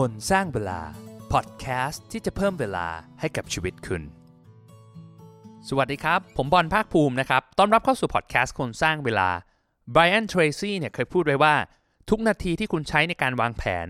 [0.00, 0.80] คนสร้างเวลา
[1.32, 2.86] พอดแคสต์ที่จะเพิ่มเวลา
[3.20, 4.02] ให้กับชีวิตคุณ
[5.68, 9.28] สวัสดีครับ ผมบอลภาคภูมินะครับ ต้อนรับเข้าสู่พอดแคสต์คนสร้างเวลา
[9.92, 11.54] ไบรอัน เทรซี่เนี่ยเคยพูดไว้ว่า
[12.10, 13.86] ทุกนาทีที่คุณใช้ในการวางแผน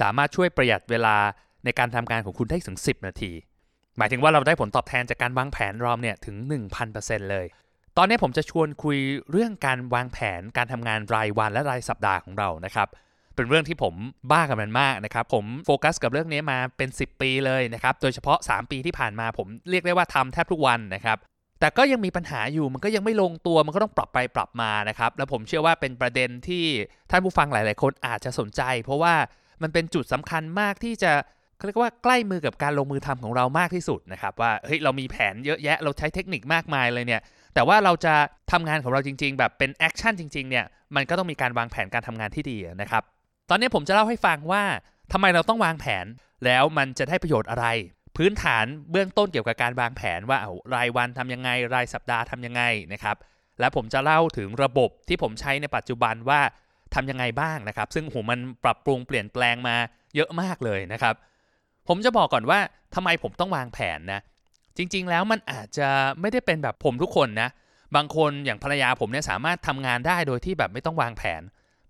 [0.00, 1.16] สามารถช่วยประหยัดเวลา
[1.64, 3.32] ในการทำงานของคุณได้ถึง 10 นาที
[3.96, 6.36] หมายถึงว่าเราได้ผลตอบแทนจากการวางแผนเราเนี่ยถึง
[6.84, 7.46] 1,000%เลย
[7.96, 8.98] ตอนนี้ผมจะชวนคุย
[9.30, 13.94] เรื่องการวางแผนการทำงานรายวันและรายสัปดาห์ของเรานะครับเเป็นเรื่องที่ผม
[14.30, 21.18] บ้ากับมันมากนะครับผมโฟกัสกับเรื่องนี้มาเป็น 10 ปีเลยนะครับโดยเฉพาะ 3 ปีที่ผ่านมาผมเรียกได้ว่าทำแทบทุกวันนะครับ
[21.60, 26.64] แต่ก็ยังมีปัญหาอยู่มันก็ยังไม่ลงตัวมันก็ต้องปรับไปปรับมานะครับแล้วผมเชื่อว่าเป็นประเด็นที่
[27.10, 29.14] ท่านผู้ฟังหลาย ๆ คนอาจจะสนใจ เพราะว่า
[29.62, 31.12] มันเป็นจุดสำคัญมากที่จะ
[31.56, 37.22] เขาเรียกว่าใกล้มือกับการลงมือทำของเรามากที่สุดนะครับว่าเฮ้ยเรามีแผนเยอะแยะเราใช้เทคนิคมากมายเลยเนี่ย
[37.54, 38.14] แต่ว่าเราจะ
[38.52, 43.02] ทำงานของเราจริง ๆ แบบเป็น action จริง ๆ เนี่ยมันก็ต้องมีการวางแผนการทำงานที่ดีนะครับ
[43.50, 44.62] ตอนนี้ผมจะเล่าให้ฟังว่า
[45.12, 46.06] ทำไมเราต้องวางแผน
[46.44, 47.66] แล้วมันจะได้ประโยชน์อะไร
[48.16, 53.16] พื้นฐานเบื้องต้นเกี่ยวกับการวางแผนว่าเอารายวันทำยังไง รายสัปดาห์ทำยังไงนะครับ
[53.60, 56.40] และผมจะเล่าถึงระบบที่ผมใช้ในปัจจุบันว่า
[56.94, 59.76] ทำยังไงบ้างนะครับ ซึ่งโหมันปรับปรุงเปลี่ยนแปลงมา
[60.14, 61.14] เยอะมากเลยนะครับ
[61.88, 62.58] ผมจะบอกก่อนว่า
[62.94, 64.20] ทำไมผมต้องวางแผนนะ
[64.76, 65.88] จริง ๆ แล้วมันอาจจะ
[66.20, 67.48] ไม่ได้เป็นแบบผมทุกคนนะ
[67.96, 71.42] บางคนอย่างภรรยาผมเนี่ยสามารถทำงานได้โดยที่แบบไม่ต้องวางแผน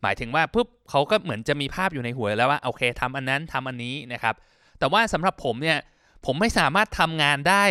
[0.04, 4.34] หมายถึงว่าปุ๊บเขาก็เหมือนจะมีภาพอยู่ในหัวแล้วว่าโอเคทำอันนั้นทำอันนี้นะครับ
[4.78, 5.78] แต่ว่าสำหรับผมเนี่ย
[6.26, 7.64] ผมไม่สามารถทำงานได้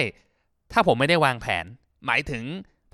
[0.71, 1.65] ถ้าผมไม่ได้วางแผน
[2.05, 2.43] หมายถึง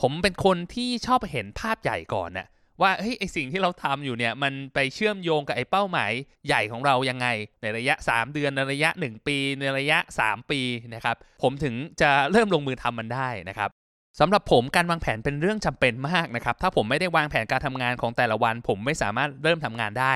[0.01, 2.47] ผมเป็นคนที่ชอบเห็นภาพใหญ่ก่อนน่ะ
[2.81, 6.11] ว่าเฮ้ยไอสิ่งที่เราทำอยู่เนี่ยมันไปเชื่อมโยงกับไอเป้าหมาย
[6.47, 7.27] ใหญ่ของเรายังไง
[7.61, 10.61] ในระยะ 3 เดือนในระยะ 1 ปี ในระยะ 3 ปี
[10.95, 13.69] นะครับผมถึงจะเริ่มลงมือทำมันได้นะครับ
[14.19, 20.13] สำหรับผมการวางแผนเป็นเรื่องจำเป็นมากนะครับ ถ้าผมไม่ได้วางแผนการทำงานของแต่ละวัน ผมไม่สามารถเริ่มทำงานได้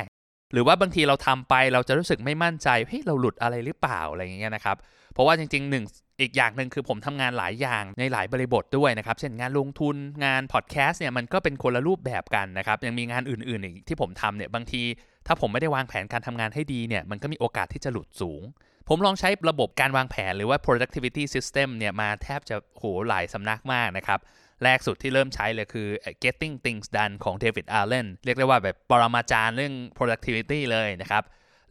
[0.54, 4.78] หรือว่าบางทีเราทำไปเราจะรู้สึกไม่มั่นใจเฮ้ยเราหลุดอะไรหรือเปล่าอะไรอย่างเงี้ยนะครับ
[5.14, 5.86] เพราะว่าจริงๆหนึ่ง
[6.22, 9.96] อีกอย่างหนึ่งคือผมทำงานหลายอย่างในหลายบริบทด้วยนะครับ เช่นงานลงทุน
[10.26, 14.82] งานพอดแคสต์เนี่ยมันก็เป็นคนละรูปแบบกันนะครับ ยังมีงานอื่นๆอีกที่ผมทำเนี่ยบางที
[15.28, 18.42] ถ้าผมไม่ได้วางแผนการทำงานให้ดีเนี่ยมันก็มีโอกาสที่จะหลุดสูง
[18.88, 24.20] ผมลองใช้ระบบการวางแผนหรือว่า productivity system เนี่ยมาแทบจะโหหลายสำนักมากนะครับ
[24.64, 25.88] แรกสุดที่เริ่มใช้เลยคือ
[26.24, 31.24] getting things done ของ David Allen เรียกได้ว่าแบบปรมาจารย์เรื่อง productivity เลยนะครับ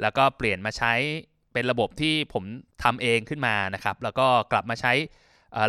[0.03, 0.93] แล้วก็เปลี่ยนมาใช้
[1.53, 2.45] เป็นระบบที่ผม
[2.83, 4.93] ทำเองขึ้นมานะครับ แล้วก็กลับมาใช้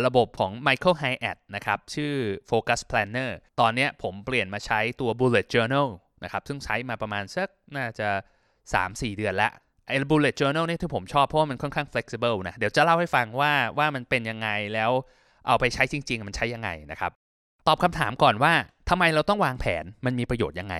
[0.06, 2.14] ระบบของ Michael Hyatt นะครับ ชื่อ
[2.50, 3.30] Focus Planner
[3.60, 5.88] ตอนนี้ผมเปลี่ยนมาใช้ตัว Bullet Journal
[6.24, 8.08] นะครับ ซึ่งใช้มาประมาณสักน่าจะ
[8.62, 9.52] 3-4 เดือนแล้ว
[9.86, 14.90] ไอ้ Bullet Journal นี่ที่ผมชอบ เพราะว่ามันค่อนข้าง flexible นะ เดี๋ยวจะเล่าให้ฟังว่าว่ามันเป็นยังไงแล้ว
[15.46, 17.12] เอาไปใช้จริง ๆ มันใช้ยังไงนะครับ
[17.66, 18.52] ตอบคำถามก่อนว่า
[18.88, 20.74] ทำไมเราต้องวางแผนมันมีประโยชน์ยังไง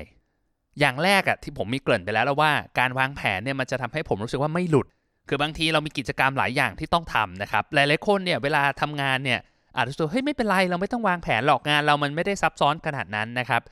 [0.81, 4.87] อย่างแรกอะที่ผมมีเกริ่นไปแล้วแล้วว่าการวางแผนเนี่ยมันจะทำให้ผมรู้สึกว่าไม่หลุด
[5.29, 9.41] คือบางทีเรามีกิจกรรมหลายอย่างที่ต้องทำนะครับหลายๆคนเนี่ยเวลาทำงานเนี่ย
[9.77, 13.63] อาจจะรู้สึกเฮ้ยไม่เป็นไรเราไม่ต้องวางแผนหรอกงาน เรามันไม่ได้ซับซ้อนขนาดนั้นนะครับ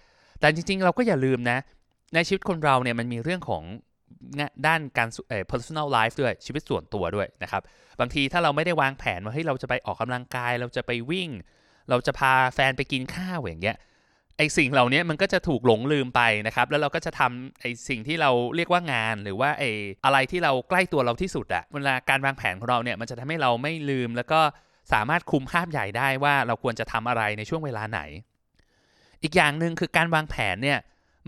[0.41, 1.59] แต่จริงๆ เราก็อย่าลืมนะ
[2.15, 3.62] ในชีวิตคนเราเนี่ยมันมีเรื่องของ
[4.66, 7.62] ด้านการเอ่อ personal life ด้วยชีวิตส่วนตัวด้วยนะครับ
[8.00, 11.31] บางทีถ้าเราไม่ได้วางแผนว่าเฮ้ยเราจะไปออกกำลังกาย เราจะไปวิ่ง
[11.91, 13.77] เราจะพาแฟนไปกินข้าวอย่างเงี้ย
[14.38, 19.65] ไอสิ่งเหล่านี้มันก็จะถูกหลงลืมไปนะครับ แล้วเราก็จะทำไอสิ่งที่เราเรียกว่างาน หรือว่าไอ
[20.05, 24.41] อะไรที่เราใกล้ตัวเราที่สุดอะเวลาการวางแผนของเราเนี่ยมันจะทำให้เราไม่ลืม แล้วก็
[24.93, 28.00] สามารถคุมภาพใหญ่ได้ว่าเราควรจะทำอะไรในช่วงเวลาไหน
[29.22, 30.78] อีกอย่างหนึ่งคือการวางแผนเนี่ย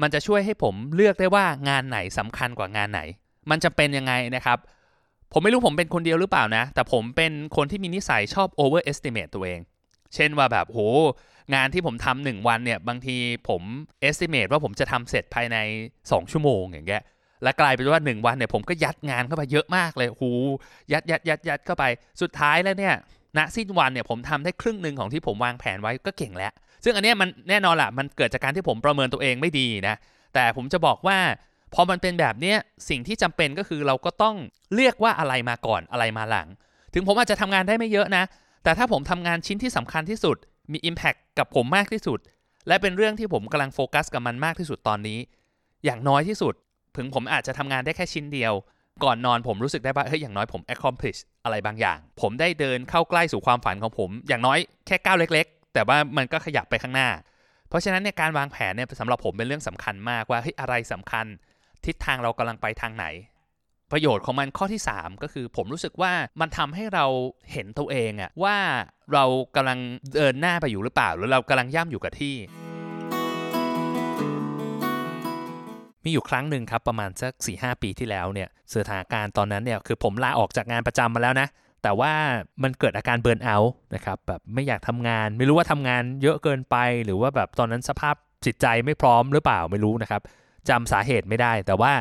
[0.03, 3.01] มันจะช่วยให้ผมเลือกได้ว่างานไหนสำคัญกว่างานไหน
[3.51, 4.59] มันจะเป็นยังไงนะครับ
[5.33, 9.61] ผมไม่รู้ผมเป็นคนเดียวหรือเปล่านะ แต่ผมเป็นคนที่มีนิสัยชอบ overestimate ตัวเอง
[10.15, 10.81] เช่นว่าแบบโห
[11.55, 13.17] งานที่ผมทำหนึ่งวันเนี่ย บางที
[13.49, 13.63] ผม
[14.09, 15.57] estimate ว่าผมจะทำเสร็จภายใน
[15.95, 17.03] 2 ชั่วโมงอย่างเงี้ย
[17.43, 20.31] และกลายเป็นว่า 1 วันเนี่ยผมก็ยัดงานเข้าไปเยอะมากเลยหู
[20.93, 21.85] ยัดยัดยัดยัดเข้าไป
[22.23, 22.95] สุดท้ายแล้วเนี่ย
[23.37, 26.53] ณสิ้นวันเนี่ยผมทำได้ครึ่งหนึ่งของที่ผมวางแผนไว้ก็เก่งแล้ว
[26.85, 29.97] ซึ่งอันนี้มันแน่นอนแหละมันเกิดจากการที่ผมประเมินตัวเองไม่ดีนะ
[30.35, 31.19] แต่ผมจะบอกว่า
[31.75, 32.55] พอมันเป็นแบบนี้
[32.89, 34.37] สิ่งที่จำเป็นก็คือเราก็ต้อง
[34.75, 36.49] เลือกว่าอะไรมาก่อนอะไรมาหลัง
[36.95, 38.25] ถึงผมอาจจะทำงานได้ไม่เยอะนะ
[38.65, 40.37] แต่ถ้าผมทำงานชิ้นที่สำคัญที่สุด
[40.73, 42.19] มี Impact กับผมมากที่สุด
[42.69, 45.19] และเป็นเรื่องที่ผมกำลังโฟกัสกับมันมากที่สุดตอนนี้
[45.85, 46.55] อย่างน้อยที่สุด
[46.97, 48.53] ถึงผมอาจจะทำงานได้แค่ชิ้นเดียว
[49.05, 57.09] ก่อนนอนผมรู้สึกได้ว่าเฮ้ยอย่างน้อยผม accomplish อะไรบางอย่าง ผมได้เดินเข้าใกล้สู่ความฝันของผม อย่างน้อยแค่ก้าวเล็ก แต่ว่ามันก็ขยับไปข้างหน้า
[57.69, 61.27] เพราะฉะนั้นเนี่ยการวางแผนเนี่ยสำหรับผมเป็นเรื่องสำคัญมากว่าเฮ้ยอะไรสำคัญ
[61.87, 63.07] ทิศทางเรากำลังไปทางไหน
[63.93, 67.07] ประโยชน์ของมันข้อที่ 3 ก็คือผมรู้สึกว่ามันทำให้เรา
[67.53, 68.57] เห็นตัวเองอะว่า
[69.13, 69.25] เรา
[69.57, 69.79] กำลัง
[70.17, 72.35] เดินหน้าไปอยู่หรือเปล่า หรือเรากำลังย่ำอยู่กับที่
[76.05, 81.49] มีอยู่ครั้งหนึ่งครับประมาณสัก4ีหปีที่แล้วเนี่ยสถานการณ์ตอนนั้นเนี่ยคือผมลาออกจากงานประจำมาแล้วนะ
[81.85, 82.13] แต่ว่า
[82.63, 88.15] มันเกิดอาการเบิร์นเอาท์นะครับแบบไม่อยากทำงาน ไม่รู้ว่าทำงานเยอะเกินไป หรือว่าแบบตอนนั้นสภาพ
[88.45, 90.23] จิตใจไม่พร้อมหรือเปล่าไม่รู้นะครับ
[90.69, 91.93] จำสาเหตุไม่ได้ แต่ว่า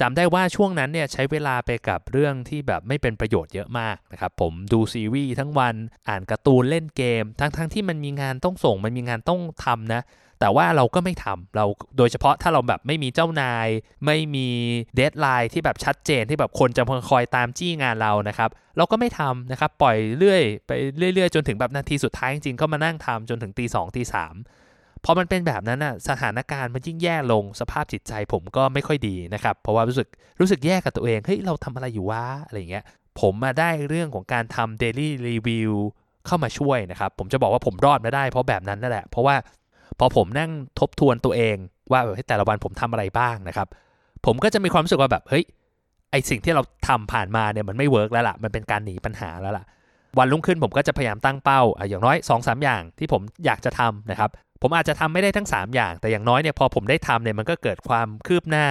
[0.00, 5.74] จำได้ว่าช่วงนั้นเนี่ยใช้เวลาไปกับเรื่องที่แบบไม่เป็นประโยชน์เยอะมากนะครับผมดูซีรีส์ทั้งวัน
[6.08, 10.02] อ่านการ์ตูนเล่นเกม ทั้งๆทที่มันมีงานต้องส่งมันมีงานต้องทำนะ
[10.40, 11.64] แต่ว่าเราก็ไม่ทำเรา
[11.98, 13.68] โดยเฉพาะถ้าเราแบบไม่มีเจ้านาย
[14.06, 14.48] ไม่มี
[14.94, 24.34] เดทไลน์ที่แบบชัดเจนที่แบบคนจะคอยตามจี้งานเรานะครับ เราก็ไม่ทำนะครับ ปล่อยเรื่อยไปเรื่อยๆ จนถึงแบบนาทีสุดท้ายจริงๆก็มานั่งทำจนถึงตีสองตีสาม
[25.04, 30.08] พอมันเป็นแบบนั้นอะสถานการณ์มันยิ่งแย่ลงสภาพจิตใจผมก็ไม่ค่อยดีนะครับ เพราะว่ารู้สึก
[30.40, 32.84] รู้สึกแย่กับตัวเองเฮ้ยเราทำอะไรอยู่วะอะไรเงี้ย
[33.20, 35.72] ผมมาได้เรื่องของการทำ daily review
[36.26, 39.36] เข้ามาช่วยนะครับ ผมจะบอกว่าผมรอดมาได้เพราะแบบนั้นนั่นแหละ เพราะว่า
[39.98, 40.50] พอผมนั่ง
[40.80, 41.56] ทบทวนตัวเอง
[41.92, 43.68] ว่าแบบแต่ละวันผมทำอะไรบ้างนะครับ
[44.26, 45.44] ผมก็จะมีความรู้สึกว่าแบบเฮ้ย
[46.10, 49.64] ไอสิ่งที่เราทำผ่านมาเนี่ยมันไม่เวิร์กแล้วล่ะมันเป็นการหนีปัญหาแล้วล่ะ
[50.18, 54.30] วันรุ่งขึ้นผมก็จะพยายามตั้งเป้าออย่างน้อย2อสอย่างที่ผมอยากจะทำนะครับ
[54.62, 58.66] ผมอาจจะทำไม่ได้ทั้ง 3 อย่าง แต่อย่างน้อยเนี่ยพอผมได้ทำเนี่ยมันก็เกิดความคืบหน้า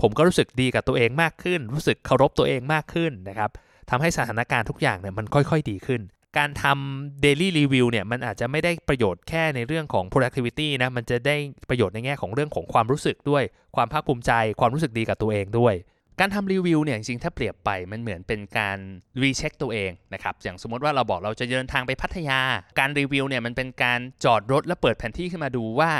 [0.00, 3.50] ผมก็รู้สึกดีกับตัวเองมากขึ้น รู้สึกเคารพตัวเองมากขึ้นนะครับ
[3.90, 6.00] ทำให้สถานการณ์ทุกอย่างเนี่ยมันค่อย ๆ ดีขึ้น
[6.38, 11.36] การทำ daily review เนี่ยมันอาจจะไม่ได้ประโยชน์แค่ในเรื่องของ productivity นะมันจะได้
[11.70, 13.42] ประโยชน์ในแง่ของเรื่องของความรู้สึกด้วย
[13.76, 15.74] ความภาคภูมิใจ ความรู้สึกดีกับตัวเองด้วย
[16.20, 18.78] การทำรีวิวเนี่ยจริงๆถ้าเปรียบไปมันเหมือนเป็นการ
[19.22, 22.40] รีเช็คตัวเองนะครับอย่างสมมติว่าเราบอกเราจะเดินทางไปพัทยา
[22.78, 25.90] การรีวิวเนี่ยมันเป็นการจอดรถแล้วเปิดแผนที่ขึ้นมาดูว่า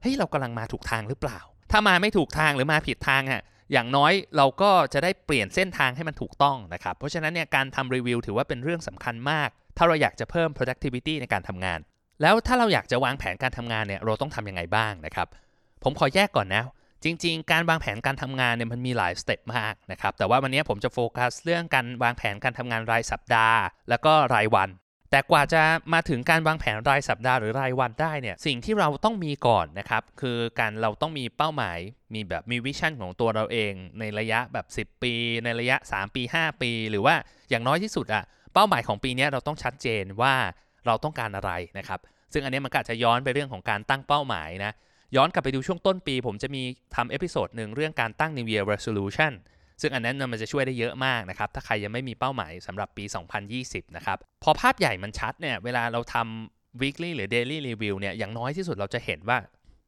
[0.00, 1.38] เฮ้ยเรากำลังมาถูกทางหรือเปล่า
[1.70, 3.42] ถ้ามาไม่ถูกทางหรือมาผิดทางอะ
[3.72, 9.48] อย่างน้อยเราก็จะได้เปลี่ยนเส้นทางให้มันถูกต้องนะครับ เพราะฉะนั้นเนี่ยการทำรีวิวถือว่าเป็นเรื่องสำคัญมาก
[9.78, 11.78] ถ้าเราอยากจะเพิ่ม productivity ในการทำงาน
[12.22, 15.28] แล้วถ้าเราอยากจะวางแผนการทำงานเนี่ยเราต้องทำยังไงบ้างนะครับ
[15.84, 16.62] ผมขอแยกก่อนนะ
[17.04, 23.58] จริง ๆ การวางแผนการทำงานเนี่ยมันมีหลายสเต็ปมากนะครับ แต่ว่าวันนี้ผมจะโฟกัสเรื่องการวางแผนการทำงานรายสัปดาห์
[23.88, 24.70] แล้วก็รายวัน
[25.10, 31.78] แต่กว่าจะมาถึงการวางแผนรายสัปดาห์หรือรายวันได้เนี่ย สิ่งที่เราต้องมีก่อนนะครับ คือการเราต้องมีเป้าหมาย
[32.14, 35.12] มีแบบมี vision ของตัวเราเอง ในระยะแบบ 10 ปี
[35.44, 37.14] ในระยะ 3 ปี 5 ปี หรือว่า
[37.50, 38.24] อย่างน้อยที่สุดอะ
[38.54, 40.34] เป้าหมายของปีนี้เราต้องชัดเจนว่า
[40.86, 42.00] เราต้องการอะไรนะครับ
[42.32, 44.72] ซึ่งอันนี้มันก็จะย้อนไปเรื่องของการตั้งเป้าหมายนะ
[45.16, 46.62] ย้อนกลับไปดูช่วงต้นปี ผมจะมี
[46.96, 49.32] ทำ episode หนึ่งเรื่องการตั้ง New Year Resolution
[49.80, 53.04] ซึ่งอันนั้นมันจะช่วยได้เยอะมากนะครับ ถ้าใครยังไม่มีเป้าหมายสำหรับปี
[53.50, 59.38] 2020 นะครับ พอภาพใหญ่มันชัดเนี่ย เวลาเราทำ weekly หรือ daily review เนี่ย อย่างน้อยที่สุดเราจะเห็นว่า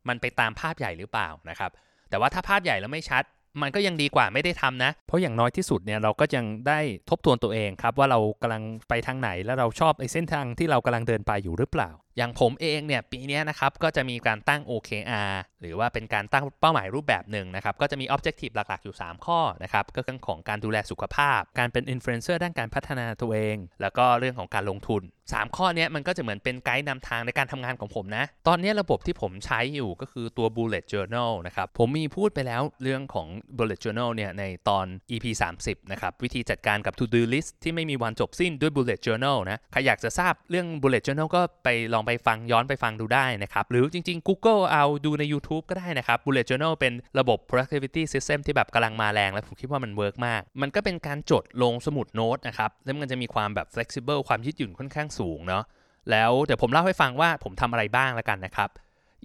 [0.08, 1.70] มันไปตามภาพใหญ่หรือเปล่านะครับ
[2.10, 3.24] แต่ว่าถ้าภาพใหญ่แล้วไม่ชัด
[3.62, 6.80] มันก็ยังดีกว่าไม่ได้ทำนะ เพราะอย่างน้อยที่สุดเนี่ยเราก็ยังได้
[7.10, 11.90] ทบทวนตัวเองครับว่าเรากำลังไปทางไหนแล้วเราชอบไอ้เส้นทางที่เรากำลังเดินไปอยู่หรือเปล่า
[12.20, 33.28] อย่างผมเองเนี่ยปีนี้นะครับก็จะมีการตั้ง OKR หรือว่าเป็นการตั้งเป้าหมายรูปแบบหนึ่งนะครับก็จะมี Objective หลักๆอยู่ 3 ข้อนะครับก็เรื่องของการดูแลสุขภาพ การเป็นอินฟลูเอนเซอร์ด้านการพัฒนาตัวเอง แล้วก็เรื่องของการลงทุน 3 ข้อนี้มันก็จะเหมือนเป็นไกด์นำทางในการทำงานของผมนะ ตอนนี้ระบบที่ผมใช้อยู่ก็คือตัว Bullet Journal นะครับผมมีพูดไปแล้วเรื่องของ
[33.56, 35.26] Bullet Journal เนี่ยในตอน EP
[35.60, 45.24] 30นะครับวิธีจัดการกับ To Do List ที่ไม่มีวันจบสิ้นด้วย Bullet Journal นะใครอยากจะทราบเรื่อง Bullet Journal ก็ไปลองไปไปฟังย้อนไปฟังดูได้นะครับ หรือจริง ๆ Google เอาดูใน
[45.32, 55.64] YouTube ก็ได้นะครับ Bullet Journal เป็นระบบ productivity system ที่แบบกำลังมาแรง และผมคิดว่ามัน work มาก มันก็เป็นการจดลงสมุดโน้ตนะครับแล้วมันจะมีความแบบ flexible ความยืดหยุ่นค่อนข้างสูงเนาะ
[56.10, 58.70] แล้วเดี๋ยวผมเล่าให้ฟังว่าผมทำอะไรบ้างแล้วกันนะครับ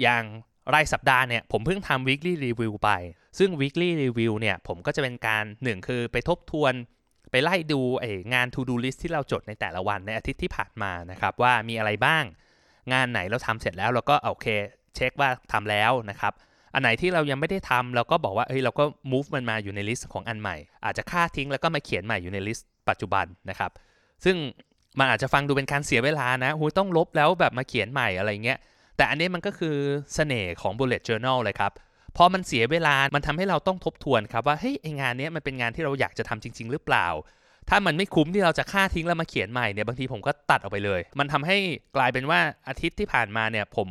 [0.01, 0.24] อย่าง
[0.74, 2.89] รายสัปดาห์เนี่ยผมเพิ่งทำ weekly review ไป
[3.38, 6.75] ซึ่ง weekly review เนี่ยผมก็จะเป็นการหนึ่งคือไปทบทวน
[7.32, 12.24] ไปไล่ดูไองาน to do list ที่เราจดในแต่ละวันในอาทิตย์ที่ผ่านมานะครับว่ามีอะไรบ้าง
[12.94, 14.48] งานไหนเราทำเสร็จแล้วเราก็โอเค
[14.96, 16.34] เช็คว่าทำแล้วนะครับ
[16.74, 23.72] อันไหนที่เรายังไม่ได้ทำเราก็บอกว่าเฮ้ยเราก็ move มันมาอยู่ใน list ของอันใหม่ อาจจะฆ่าทิ้งแล้วก็มาเขียนใหม่อยู่ใน list ปัจจุบันนะครับ
[24.25, 24.36] ซึ่ง
[25.00, 28.60] มันอาจจะฟังดูเป็นการเสียเวลานะหูต้องลบแล้วแบบมาเขียนใหม่อะไรเงี้ย
[28.98, 29.75] แต่อันนี้มันก็คือ
[30.15, 31.72] เสน่ห์ของ bullet journal เลยครับ
[32.18, 37.08] พอมันเสียเวลา มันทำให้เราต้องทบทวนครับว่า เฮ้ย งานนี้มันเป็นงานที่เราอยากจะทำจริง ๆ หรือเปล่า
[37.69, 41.57] ถ้ามันไม่คุ้มที่เราจะฆ่าทิ้งแล้วมาเขียนใหม่เนี่ยบางทีผมก็ตัดออกไปเลย มันทำให้
[41.95, 43.89] กลายเป็นว่าอาทิตย์ที่ผ่านมาเนี่ยผม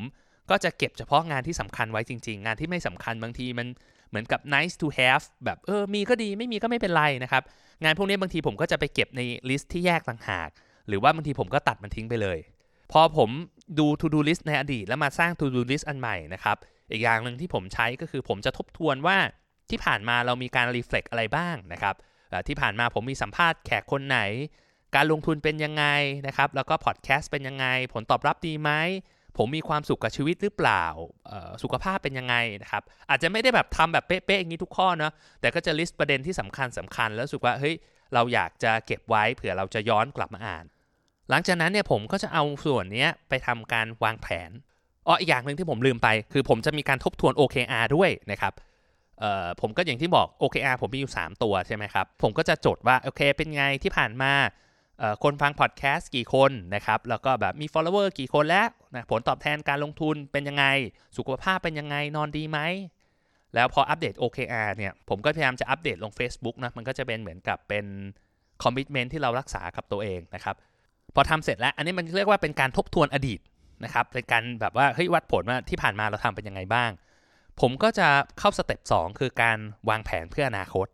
[0.50, 3.66] ก็จะเก็บเฉพาะงานที่สำคัญไว้จริง ๆ งานที่ไม่สำคัญบางทีมัน
[4.08, 7.42] เหมือนกับ nice to have แบบเออมีก็ดีไม่มีก็ไม่เป็นไรนะครับ
[7.84, 10.48] งานพวกนี้บางทีผมก็จะไปเก็บในลิสต์ที่แยกต่างหาก
[10.88, 12.38] หรือว่าบางทีผมก็ตัดมันทิ้งไปเลย
[12.92, 13.30] พอผม
[13.78, 16.56] ดู to do list ในอดีตแล้วมาสร้าง to do list อันใหม่นะครับ
[16.90, 19.16] อีกอย่างหนึ่งที่ผมใช้ก็คือผมจะทบทวนว่า
[19.70, 21.94] ที่ผ่านมาเรามีการ reflect อะไรบ้างนะครับ
[22.48, 24.20] ที่ผ่านมาผมมีสัมภาษณ์แขกคนไหน
[24.94, 25.84] การลงทุนเป็นยังไง
[26.26, 28.70] นะครับ แล้วก็พอดแคสต์เป็นยังไง ผลตอบรับดีไหม
[29.38, 30.84] ผมมีความสุขกับชีวิตหรือเปล่า
[31.62, 37.74] สุขภาพเป็นยังไงนะครับ อาจจะไม่ได้แบบทำแบบเป๊ะๆอย่างนี้ทุกข้อเนาะ แต่ก็จะลิสต์ประเด็นที่สำคัญสำคัญแล้วสุกว่าเฮ้ย
[38.14, 40.64] เราอยากจะเก็บไว้เผื่อเราจะย้อนกลับมาอ่าน
[41.30, 44.50] หลังจากนั้นเนี่ยผมก็จะเอาส่วนนี้ไปทำการวางแผน
[45.06, 48.52] อ๋ออีกอย่างหนึ่งที่ผมลืมไป คือผมจะมีการทบทวน OKR ด้วยนะครับ
[49.60, 54.32] ผมก็อย่างที่บอก OKR ผมมีอยู่ 3 ตัวใช่ไหมครับ ผมก็จะจดว่าโอเคเป็นไงที่ผ่านมา
[55.22, 60.64] คนฟังพอดแคสต์กี่คนนะครับ แล้วก็แบบมี follower กี่คนแล้วนะผลตอบแทนการลงทุนเป็นยังไง
[61.16, 62.58] สุขภาพเป็นยังไงนอนดีไหม
[63.54, 67.84] แล้วพออัปเดต OKR เนี่ย ผมก็พยายามจะอัปเดตลง Facebook นะ มันก็จะเป็นเหมือนกับเป็น
[68.62, 70.54] commitment ที่เรารักษากับตัวเองนะครับ
[71.14, 73.40] พอทำเสร็จแล้ว อันนี้มันเรียกว่าเป็นการทบทวนอดีต
[73.84, 76.90] นะครับเป็นการแบบว่าเฮ้ยวัดผลว่าที่ผ่านมาเราทำเป็นยังไงบ้าง
[77.60, 78.08] ผมก็จะ
[78.38, 79.58] เข้า step 2คือการ
[79.88, 80.86] วางแผนเพื่ออนาคต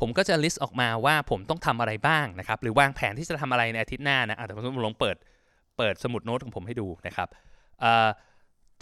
[0.00, 5.16] ผมก็จะ list ออกมาว่าผมต้องทำอะไรบ้างนะครับ หรือวางแผนที่จะทำอะไรในอาทิตย์หน้านะอะแต่ผมลองเปิด
[5.78, 7.28] เปิดสมุดโน้ตของผมให้ดูนะครับ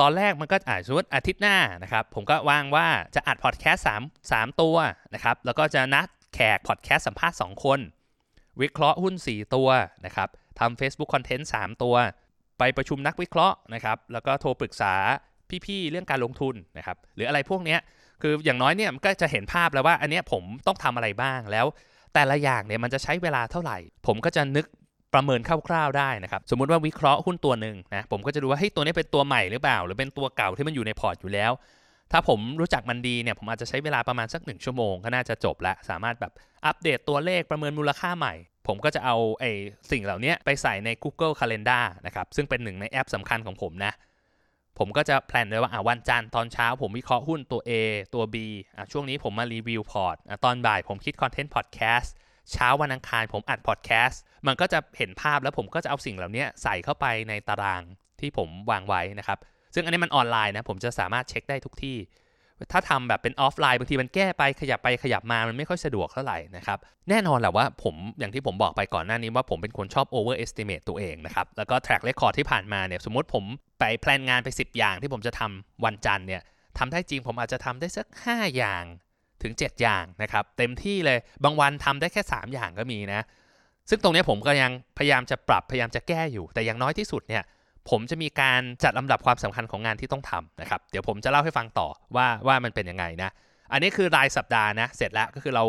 [0.00, 4.02] ตอนแรกมันก็อาจสมมติอาทิตย์หน้านะครับ ผมก็วางว่าจะอัดพอดแคสต์สาม
[4.33, 4.76] สามตัว
[5.14, 7.81] นะครับ แล้วก็จะนัดแขกพอดแคสต์สัมภาษณ์ 2 คน
[8.61, 9.69] วิเคราะห์หุ้น 4 ตัว
[10.07, 10.28] นะครับ
[10.59, 11.95] ทำ Facebook Content 3 ตัว
[12.59, 14.95] ไปประชุมนักวิเคราะห์นะครับ แล้วก็โทรปรึกษา
[15.67, 17.76] พี่ๆเรื่องการลงทุนนะครับหรืออะไรพวกนี้
[18.23, 21.67] คืออย่างน้อยเนี่ยมันก็จะเห็นภาพแล้วว่า อันนี้ผมต้องทำอะไรบ้างแล้ว
[22.15, 24.67] แต่ละอย่างเนี่ยมันจะใช้เวลาเท่าไหร่ ผมก็จะนึก
[25.15, 31.53] ประเมินคร่าวๆได้นะครับสมมุติว่าวิเคราะห์หุ้นตัวหนึ่งนะผมก็จะดูว่าเฮ้ยตัวนี้เป็นตัวใหม่หรือเปล่า หรือเป็นตัวเก่าที่มันอยู่ในพอร์ตอยู่แล้ว
[32.12, 36.33] ถ้าผมรู้จักมันดีเนี่ยผมอาจจะใช้เวลาประมาณสักหนึ่งชั่วโมงก็น่าจะจบละสามารถแบบ
[36.67, 38.35] อัปเดตตัวเลขประเมินมูลค่าใหม่
[38.67, 39.50] ผมก็จะเอาไอ้
[39.91, 43.93] สิ่งเหล่านี้ไปใส่ใน Google Calendar นะครับซึ่งเป็นหนึ่งในแอปสำคัญของผมนะ
[44.78, 47.71] ผมก็จะ plan ไว้ว่าอ่าวันจันทร์ตอนเช้า ผมวิเคราะห์หุ้นตัว A
[48.14, 48.37] ตัว B
[48.76, 52.14] อ่าช่วงนี้ผมมารีวิวพอร์ตอ่าตอนบ่ายผมคิด content พอดแคสต์
[52.52, 57.83] เช้าวันอังคารผมอัดพอดแคสต์มันก็จะเห็นภาพแล้วผมก็จะเอาสิ่งเหล่านี้ใส่เข้าไปในตาราง
[58.21, 59.38] ที่ผมวางไว้นะครับ
[59.75, 61.97] ซึ่งอันนี้มันออนไลน์นะผมจะสามารถเช็คได้ทุกที่
[62.72, 66.78] ถ้าทำแบบเป็นออฟไลน์บางทีมันแก้ไปขยับไปขยับมามันไม่ค่อยสะดวกเท่าไหร่นะครับ
[67.10, 73.44] แน่นอนแหละว่าผมอย่างที่ผมบอกไปก่อนหน้านี้ว่าผมเป็นคนชอบ overestimate ตัวเองนะครับแล้วก็ track record ที่ผ่านมาเนี่ยสมมติผม
[73.78, 76.42] ไปแพลนงานไป 10 อย่างที่ผมจะทำวันจันทร์เนี่ย
[76.78, 78.84] ทำได้จริงผมอาจจะทำได้สัก 5 อย่าง
[79.42, 83.22] ถึง 7 อย่างนะครับเต็มที่เลยบางวันทำได้แค่ 3 อย่างก็มีนะ
[83.90, 87.42] ซึ่งตรงนี้ผมก็ยังพยายามจะปรับพยายามจะแก้อยู่ แต่อย่างน้อยที่สุดเนี่ย
[87.90, 93.31] ผมจะมีการจัดลำดับความสำคัญของงานที่ต้องทำนะครับ เดี๋ยวผมจะเล่าให้ฟังต่อว่าว่ามันเป็นยังไงนะ
[93.73, 95.64] อันนี้คือรายสัปดาห์นะ เสร็จแล้วก็คือเรา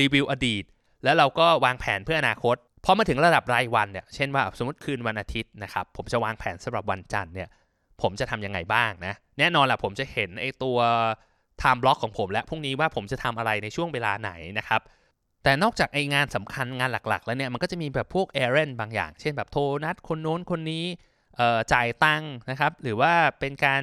[0.00, 0.64] รีวิวอดีต
[1.04, 7.48] แล้วเราก็วางแผนเพื่ออนาคต พอมาถึงระดับรายวันเนี่ย เช่นว่าสมมติคืนวันอาทิตย์นะครับ ผมจะวางแผนสำหรับวันจันทร์เนี่ย
[8.02, 10.78] ผมจะทำยังไงบ้างนะ แน่นอนแหละผมจะเห็นไอ้ตัว
[11.62, 14.80] time block ของผมและพรุ่งนี้ว่าผมจะทำอะไรในช่วงเวลาไหนนะครับ
[15.44, 20.84] แต่นอกจากไอ้งานสำคัญงานหลัก ๆ แล้วเนี่ยมันก็จะมีแบบพวก errand บางอย่าง เช่นแบบโทรนัดคนโน้นคนนี้
[21.72, 23.82] จ่ายตังค์นะครับ หรือว่าเป็นการ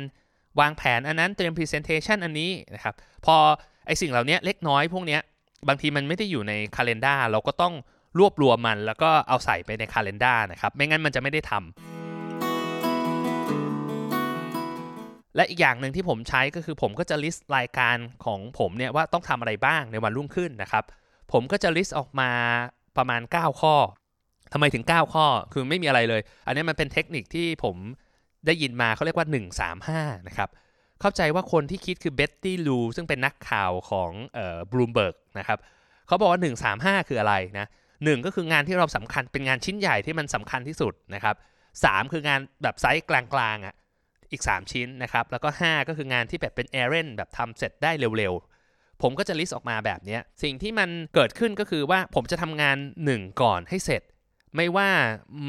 [0.60, 2.96] วางแผนอันนั้นเตรียม presentation อันนี้นะครับ
[3.26, 3.36] พอ
[3.88, 5.20] ไอสิ่งเหล่านี้เล็กน้อยพวกนี้
[5.68, 7.74] บางทีมันไม่ได้อยู่ในคาล endar เราก็ต้อง
[8.20, 11.64] รวบรวมมัน แล้วก็เอาใส่ไปในคาล endar นะครับ ไม่งั้นมันจะไม่ได้ทำ
[15.36, 20.84] และอีกอย่างหนึ่งที่ผมใช้ก็คือผมก็จะ list รายการของผมเนี่ยว่าต้องทำอะไรบ้างในวันรุ่งขึ้นนะครับ
[21.32, 22.32] ผมก็จะ list ออกมา
[22.98, 23.76] ประมาณ 9 ข้อ
[24.54, 27.76] ทำไมถึง 9 ข้อคือไม่มีอะไรเลย อันนี้มันเป็นเทคนิคที่ผม
[28.46, 29.28] ได้ยินมาเขาเรียกว่า
[29.92, 30.50] 135 นะครับ
[31.02, 35.60] เข้าใจว่าคนที่คิดคือเบ็ตตี้ลูซึ่งเป็นนักข่าวของเอ่อบลูมเบิร์กนะครับ
[36.08, 36.40] เขาบอกว่า
[37.02, 37.68] 135 คืออะไรนะ
[38.04, 41.36] 1 ก็คืองานที่เราสำคัญเป็นงานชิ้นใหญ่ที่มันสำคัญที่สุดนะครับ
[41.84, 43.76] 3 คืองานแบบไซส์กลางๆอะ
[44.32, 52.78] อีก 3 ชิ้นนะครับแล้วก็ 5 ก็คืองานที่แบบเป็น errand แบบทำเสร็จได้เร็วๆ ผมก็จะ list ออกมาแบบนี้สิ่งที่มันเกิดขึ้นก็คือว่าผมจะทำงาน
[53.10, 54.02] 1 ก่อนให้เสร็จ
[54.56, 54.90] ไม่ว่า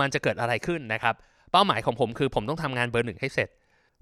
[0.00, 1.14] มันจะเกิดอะไรขึ้นนะครับ
[1.52, 3.50] เป้าหมายของผมคือผมต้องทำงานเบอร์หนึ่งให้เสร็จ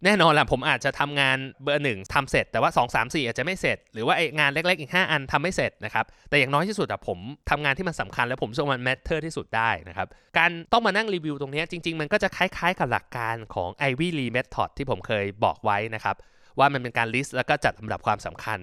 [0.05, 7.19] แน่นอนแหละผมอาจจะทำงานเบอร์หนึ่งทำเสร็จ แต่ว่า 2 3 4 อาจจะไม่เสร็จ หรือว่าไองานเล็กๆอีก 5 อันทำไม่เสร็จนะครับแต่อย่างน้อยที่สุดอะผม
[7.51, 10.09] ทำงานที่มันสำคัญแล้วผมซึ่งมัน matter ที่สุดได้นะครับ
[10.39, 16.17] การต้องมานั่งรีวิวตรงนี้จริง ๆ มันก็จะคล้ายๆ กับหลักการของ Ivy Lee Method ที่ผมเคยบอกไว้นะครับ
[16.59, 18.59] ว่ามันเป็นการ list แล้วก็จัดลำดับความสำคัญ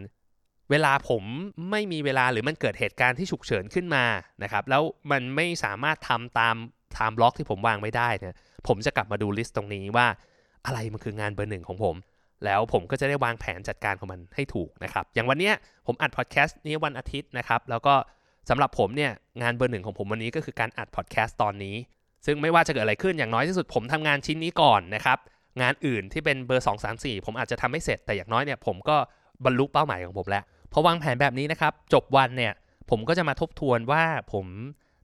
[0.70, 1.24] เวลาผม
[1.72, 4.06] ไม่มีเวลาหรือมันเกิดเหตุการณ์ที่ฉุกเฉินขึ้นมา
[4.44, 6.56] นะครับแล้วมันไม่สามารถทำตาม
[6.94, 8.36] time block ที่ผมวางไว้ได้เนี่ย
[8.68, 10.08] ผมจะกลับมาดู list ตรงนี้ว่า
[10.65, 11.96] อะไรมันคืองานเบอร์หนึ่งของผม
[12.46, 15.51] แล้วผมก็จะได้วางแผนจัดการของมันให้ถูกนะครับอย่างวันนี้
[15.88, 17.94] ผมอัดพอดแคสต์นี้วันอาทิตย์นะครับแล้วก็
[18.50, 21.75] สำหรับผมเนี่ยงานเบอร์หนึ่งของผมวันนี้ก็คือการอัดพอดแคสต์ตอนนี้
[22.25, 25.18] ซึ่งไม่ว่าจะเกิดอะไรขึ้นอย่างน้อยที่สุดผมทำงานชิ้นนี้ก่อนนะครับ
[25.62, 28.98] งานอื่นที่เป็นเบอร์ 2 3 4 ผมอาจจะทำไม่เสร็จแต่อย่างน้อยเนี่ยผมก็
[29.45, 32.53] บรรลุเป้าหมายของผมแล้วพอวางแผนแบบนี้นะครับ จบวันเนี่ย
[32.89, 34.45] ผมก็จะมาทบทวนว่าผม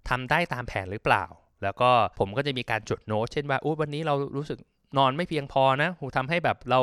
[0.10, 1.26] ทำได้ตามแผนหรือเปล่า
[1.64, 1.90] แล้วก็
[2.20, 4.60] ผมก็จะมีการจดโน้ตเช่นว่าวันนี้เรารู้สึก
[4.98, 6.82] นอนไม่เพียงพอนะโหทำให้แบบเรา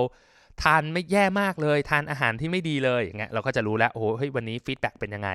[0.63, 5.31] ทานไม่แย่มากเลย ทานอาหารที่ไม่ดีเลยอย่างเงี้ยเราก็จะรู้แล้วโอ้โหเฮ้ยวันนี้ feedback เป็นยังไง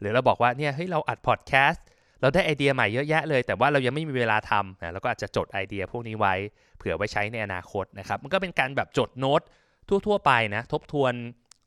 [0.00, 1.84] หรือเราบอกว่าเนี่ยเฮ้ยเราอัดพอดแคสต์
[2.20, 6.34] เราได้ไอเดียใหม่เยอะแยะเลย แต่ว่าเรายังไม่มีเวลาทำนะเราก็อาจจะจดไอเดียพวกนี้ไว้
[6.76, 9.40] เผื่อไว้ใช้ในอนาคตนะครับมันก็เป็นการแบบจดโน้ต
[9.88, 11.12] ทั่ว ๆ ไปนะทบทวน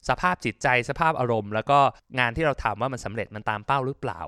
[0.09, 1.79] สภาพจิตใจสภาพอารมณ์ แล้วก็
[2.19, 4.19] งานที่เราทำว่ามันสำเร็จมันตามเป้าหรือเปล่า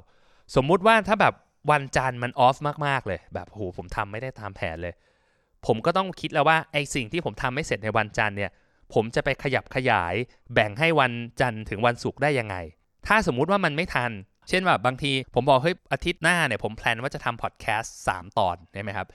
[0.55, 1.33] สมมุติว่าถ้าแบบ
[1.71, 4.93] วันจันทร์มันออฟมากๆเลย แบบโหผมทำไม่ได้ตามแผนเลย
[5.65, 8.51] ผมก็ต้องคิดแล้วว่าไอสิ่งที่ผมทำไม่เสร็จในวันจันทร์เนี่ย
[8.93, 10.13] ผมจะไปขยับขยาย
[10.53, 11.11] แบ่งให้วัน
[11.41, 12.55] จันทร์ถึงวันศุกร์ได้ยังไง
[13.07, 14.11] ถ้าสมมุติว่ามันไม่ทัน
[14.49, 19.07] เช่นแบบบางที ผมบอกเฮ้ยอาทิตย์หน้าเนี่ยผมแพลนว่าจะทำพอดแคสต์สตอนใช่ไหมครับ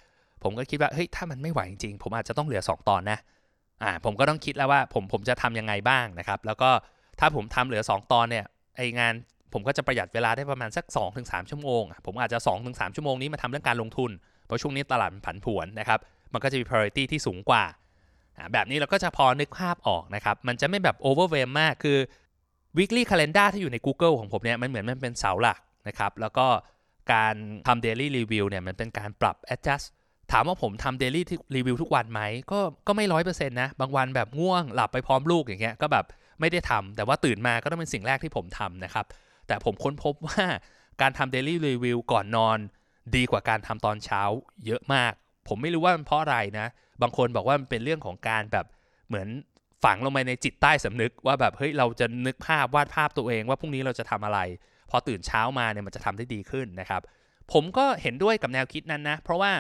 [0.42, 3.18] ผมก็คิดว่าเฮ้ยถ้ามันไม่ไหวจริงๆผมอาจจะต้องเหลือ 2 ตอนนะ
[3.82, 6.70] อ่าผมก็ต้องคิดแล้วว่าผมผมจะทํำยังไงบ้างนะครับ แล้วก็
[7.20, 8.44] ถ้าผมทำเหลือ 2 ตอนเนี่ย
[8.76, 9.14] ไองาน
[9.52, 10.84] ผมก็จะประหยัดเวลาได้ประมาณสัก
[11.18, 14.10] 2-3 ชั่วโมง ผมอาจจะ 2-3 ชั่วโมงนี้มาทำเรื่องการลงทุน
[14.46, 16.00] เพราะช่วงนี้ตลาดมันผันผวนนะครับ
[16.32, 17.64] มันก็จะมี priority ที่สูงกว่า
[18.52, 21.98] แบบนี้เราก็จะพอนึกภาพออกนะครับ มันจะไม่แบบ overwhelm มากคือ
[22.78, 26.46] weekly calendar ที่อยู่ใน Google ของผมเนี่ยมันเหมือนมันเป็นเสาหลักนะครับ แล้วก็
[27.12, 27.34] การ
[27.66, 29.86] ทำ daily review เนี่ยมันเป็นการปรับ adjust
[30.32, 31.22] ถามว่าผมทำ daily
[31.54, 32.20] review ทุกวันไหม
[32.52, 36.04] ก็ก็ไม่ร้อยเปอร์เซ็นต์นะ บางวันแบบง่วงหลับไปพร้อมลูกอย่างเงี้ยก็แบบ
[36.40, 39.06] ไม่ได้ทำแต่ว่าตื่นมาก็ต้องเป็นสิ่งแรกที่ผมทำนะครับ
[39.46, 40.44] แต่ผมค้นพบว่า
[41.00, 42.58] การทำ daily review ก่อนนอน
[43.16, 44.22] ดีกว่าการทำตอนเช้า
[44.66, 45.12] เยอะมาก
[45.48, 46.66] ผมไม่รู้ว่ามันเพราะอะไรนะ
[47.02, 48.66] บางคนบอกว่ามันเป็นเรื่องของการแบบ
[49.08, 49.28] เหมือน
[49.84, 54.40] ฝังลงไปในจิตใต้สำนึกว่าแบบเฮ้ยเราจะนึกภาพวาดภาพตัวเองว่าพรุ่งนี้เราจะทำอะไร
[54.90, 57.02] พอตื่นเช้ามาเนี่ยมันจะทำได้ดีขึ้นนะครับ
[57.52, 59.52] ผมก็เห็นด้วยกับแนวคิดนั้นนะ เพราะว่า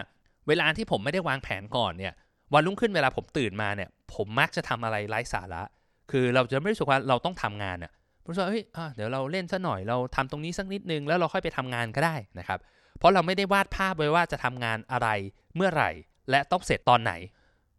[0.48, 2.12] เวลาที่ผมไม่ได้วางแผนก่อนเนี่ย
[2.54, 5.62] วันรุ่งขึ้นเวลาผมตื่นมาเนี่ย ผมมักจะทำอะไรไร้สาระ
[6.10, 12.58] คือเราจะไม่รู้สึกว่าเราต้องทำงานอะ่ะผมรู้สึกเฮ้ยเดี๋ยวเราเล่นซะหน่อยเราทำตรงนี้สักนิดนึงแล้วเราค่อยไปทำงานก็ได้นะครับ
[12.98, 15.08] เพราะเราไม่ได้วาดภาพไว้ว่าจะทำงานอะไร
[15.56, 15.90] เมื่อไหร่
[16.30, 17.12] และต้องเสร็จตอนไหน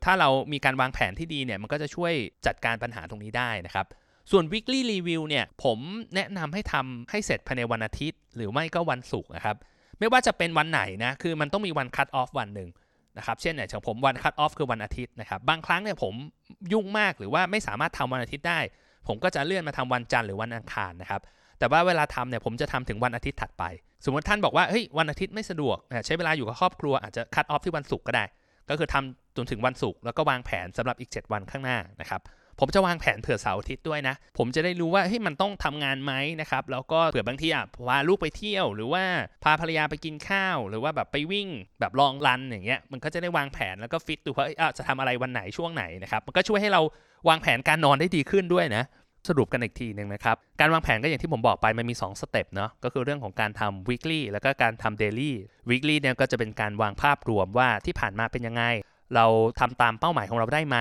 [0.03, 2.13] ถ้าเรามีการวางแผนที่ดีเนี่ยมันก็จะช่วย
[2.45, 3.85] จัดการปัญหาตรงนี้ได้นะครับ
[4.31, 5.79] ส่วน weekly review เนี่ยผม
[6.15, 9.57] แนะนำให้ทำให้เสร็จภายในวันอาทิตย์ หรือไม่ก็วันศุกร์นะครับ
[9.99, 12.69] ไม่ว่าจะเป็นวันไหนนะคือมันต้องมีวัน cut off วันหนึ่ง
[13.17, 16.13] นะครับเช่นเนี่ยของผมวัน cut off คือวันอาทิตย์นะครับบางครั้งเนี่ยผม
[16.73, 18.59] ยุ่งมากหรือว่าไม่สามารถทำวันอาทิตย์ได้
[19.07, 21.21] ผมก็จะเลื่อนมาทำวันจันทร์หรือวันอังคารนะครับ
[21.59, 23.63] แต่ว่าเวลาทำเนี่ยผมจะทำถึงวันอาทิตย์ถัดไป
[24.05, 28.25] สมมติท่านบอกว่าเฮ้ยวันอาทิตย์ไม่สะดวกใช้เวลาอยู่กับครอบครัวอาจจะ cut off ที่วันศุกร์ก็ได้
[28.69, 32.21] ก็คือทำจนถึงวันศุกร์แล้วก็วางแผนสำหรับอีก 7 วันข้างหน้านะครับ
[32.59, 39.03] ผมจะวางแผนเผื่อเสาร์อาทิตย์ด้วยนะ ผมจะได้รู้ว่าเฮ้ยมันต้องทำงานไหมนะครับ แล้วก็เผื่อบางทีอะพาลูกไปเที่ยว หรือว่า
[39.43, 41.47] พาภรรยาไปกินข้าว หรือว่าแบบไปวิ่ง
[41.79, 44.45] แบบลองรันอย่างเงี้ย มันก็จะได้วางแผนแล้วก็ฟิตดูว่า
[44.77, 46.81] จะทำอะไรวันไหนช่วงไหนนะครับ มันก็ช่วยให้เรา
[47.29, 48.83] วางแผนการนอนได้ดีขึ้นด้วยนะ
[49.27, 55.31] สรุปกันอีกทีหนึ่งนะครับ การวางแผนก็อย่างที่ผมบอกไปมันมี 2 สเต็ปเนาะก็คือเรื่องของการทำ weekly แล้วก็การทำ daily
[55.69, 58.63] weekly เนี่ยก็จะเป็นการวางภาพรวมว่าที่ผ่านมาเป็นยังไง
[59.15, 59.25] เรา
[59.59, 60.77] ทำตามเป้าหมายของเราได้ไหม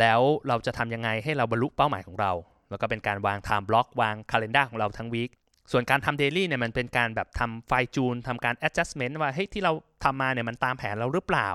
[0.00, 2.32] แล้วเราจะทำยังไงให้เราบรรลุเป้าหมายของเรา
[2.70, 5.30] แล้วก็เป็นการวาง time block วาง calendar ของเราทั้งวีค
[5.72, 9.72] ส่วนการทำ daily เนี่ยมันเป็นการแบบทำไฟจูนทำการ adjustment ว่าเฮ้ยที่เรา
[10.04, 11.48] ทำมาเนี่ยมันตามแผนเราหรือเปล่า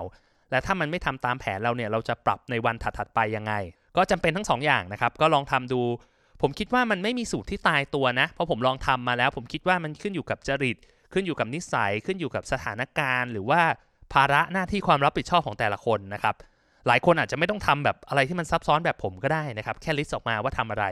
[0.52, 3.54] และถ้ามันไม่ทำตามแผนเราเนี่ยเราจะปรับในวันถัดๆไปยังไง
[3.98, 5.82] ก็จำเป็นทั้ง2ออย่างนะครับ ก็ลองทำดู
[6.42, 10.78] ผมคิดว่ามันไม่มีสูตรที่ตายตัวนะ เพราะผมลองทำมาแล้ว ผมคิดว่ามันขึ้นอยู่กับจริต
[11.14, 13.62] ขึ้นอยู่กับนิสัย ขึ้นอยู่กับสถานการณ์ หรือว่า
[14.14, 16.36] ภาระหน้าที่ความรับผิดชอบของแต่ละคนนะครับ
[16.88, 20.86] หลายคนอาจจะไม่ต้องทำแบบอะไรที่มันซับซ้อนแบบผมก็ได้นะครับ แค่ลิสต์ออกมาว่าทำอะไร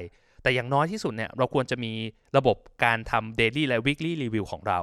[0.44, 1.94] แต่อย่างน้อยที่สุดเนี่ยเราควรจะมี
[2.38, 4.82] ระบบการทำ daily และ weekly review ของเรา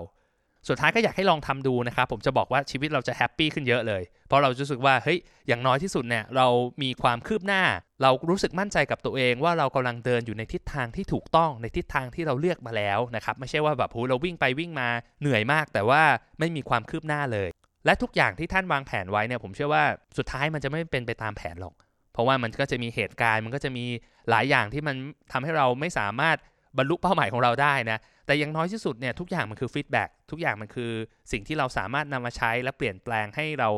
[0.69, 5.19] สุดท้ายก็อยากให้ลองทำดูนะครับ ผมจะบอกว่าชีวิตเราจะแฮปปี้ขึ้นเยอะเลย เพราะเราจะรู้สึกว่าเฮ้ย
[5.49, 6.47] อย่างน้อยที่สุดเนี่ยเรา
[6.83, 7.63] มีความคืบหน้า
[8.03, 14.89] เรารู้สึกมั่นใจกับตัวเองว่าเรากำลังเดินอยู่ในทิศทางที่ถูกต้องในทิศทางที่เราเลือกมาแล้วนะครับไม่ใช่ว่าแบบโหเราวิ่งไปวิ่งมา
[15.21, 16.03] เหนื่อยมาก แต่ว่า
[16.39, 17.49] ไม่มีความคืบหน้าเลย
[17.85, 19.85] และทุกอย่างที่ท่านวางแผนไว้เนี่ยผมเชื่อว่า
[20.19, 21.75] สุดท้ายมันจะไม่เป็นไปตามแผนหรอก
[22.13, 23.85] เพราะว่ามันก็จะมีเหตุการณ์มันก็จะมี
[24.31, 24.97] หลายอย่างที่มัน
[25.33, 26.37] ทำให้เราไม่สามารถ
[26.79, 30.91] บรรลุเป้าหมายของเราได้นะแต่อย่างน้อยที่สุดเนี่ยทุกอย่างมันคือฟีดแบ็กทุกอย่างมันคือ
[31.33, 33.69] สิ่งที่เราสามารถนำมาใช้และเปลี่ยนแปลงให้เรา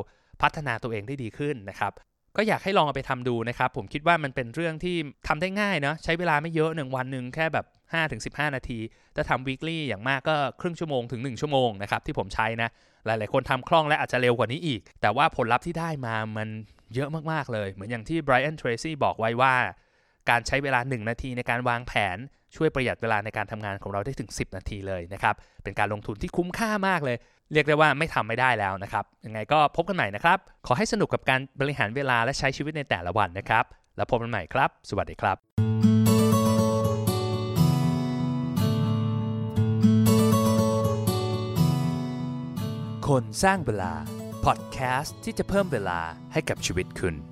[0.43, 1.93] พัฒนาตัวเองได้ดีขึ้นนะครับ
[2.37, 4.97] ก็อยากให้ลองเอาไปทำดูนะครับ ผมคิดว่ามันเป็นเรื่องที่
[5.29, 7.67] ทำได้ง่ายเนาะใช้เวลาไม่เยอะหนึ่งวันหนึ่งแค่แบบ
[8.11, 8.79] 5-15 นาที
[9.17, 12.71] ถ้าทำ weekly อย่างมากก็ครึ่งชั่วโมงถึง 1 ชั่วโมงนะครับที่ผมใช้นะ
[13.07, 16.49] หลายๆ คนทำคล่องและอาจจะเร็วกว่านี้อีก แต่ว่าผลลัพธ์ที่ได้มามัน
[16.95, 19.55] เยอะมาก ๆ เลย เหมือนอย่างที่ Brian Tracy บอกไว้ว่า
[20.31, 22.19] การใช้เวลา 1 นาทีในการวางแผน
[22.57, 27.17] ช่วยประหยัดเวลาในการทำงานของเราได้ถึง 10 นาทีเลยนะครับ เป็นการลงทุนที่คุ้มค่ามากเลย
[27.53, 33.65] เรียกได้ว่าไม่ทำไม่ได้แล้วนะครับ ยังไงก็พบกันใหม่นะครับ ขอให้สนุกกับการบริหารเวลาและใช้ชีวิตในแต่ละวันนะครับ
[33.97, 35.37] แล้วพบกันใหม่ครับ สวัสดีครับ
[43.09, 43.93] คนสร้างเวลา
[44.45, 46.01] พอดแคสต์ที่จะเพิ่มเวลา
[46.33, 47.30] ให้กับชีวิตคุณ